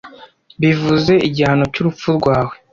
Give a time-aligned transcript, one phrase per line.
[0.61, 2.53] bivuze igihano cyurupfu rwawe